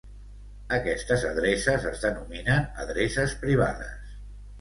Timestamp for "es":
1.89-2.01